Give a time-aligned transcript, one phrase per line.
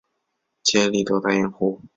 [0.63, 1.79] 杰里德大盐湖。